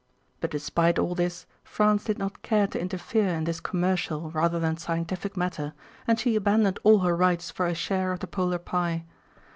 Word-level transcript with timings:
But 0.39 0.49
despite 0.49 0.97
all 0.97 1.13
this 1.13 1.45
France 1.63 2.05
did 2.05 2.17
not 2.17 2.41
care 2.41 2.65
to 2.65 2.81
interfere 2.81 3.27
in 3.35 3.43
this 3.43 3.59
commercial 3.59 4.31
rather 4.31 4.59
than 4.59 4.77
scientific 4.77 5.37
matter, 5.37 5.73
and 6.07 6.19
she 6.19 6.35
abandoned 6.35 6.79
all 6.81 7.01
her 7.01 7.15
rights 7.15 7.51
for 7.51 7.67
a 7.67 7.75
share 7.75 8.11
of 8.11 8.19
the 8.19 8.25
polar 8.25 8.57
pie. 8.57 9.05